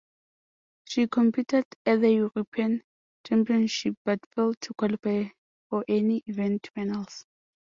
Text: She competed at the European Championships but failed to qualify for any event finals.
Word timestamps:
She 0.85 1.05
competed 1.07 1.65
at 1.85 2.01
the 2.01 2.11
European 2.11 2.81
Championships 3.23 3.99
but 4.03 4.17
failed 4.33 4.59
to 4.61 4.73
qualify 4.73 5.25
for 5.69 5.85
any 5.87 6.23
event 6.25 6.71
finals. 6.73 7.23